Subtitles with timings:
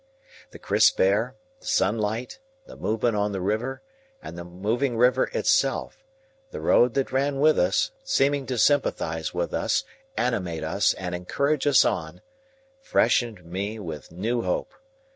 [0.49, 3.83] The crisp air, the sunlight, the movement on the river,
[4.19, 9.83] and the moving river itself,—the road that ran with us, seeming to sympathise with us,
[10.17, 14.73] animate us, and encourage us on,—freshened me with new hope.